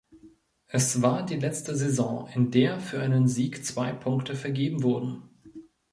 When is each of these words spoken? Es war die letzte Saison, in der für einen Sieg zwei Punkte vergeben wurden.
Es 0.65 1.03
war 1.03 1.23
die 1.23 1.35
letzte 1.35 1.75
Saison, 1.75 2.27
in 2.33 2.49
der 2.49 2.79
für 2.79 3.01
einen 3.03 3.27
Sieg 3.27 3.63
zwei 3.63 3.91
Punkte 3.93 4.33
vergeben 4.33 4.81
wurden. 4.81 5.21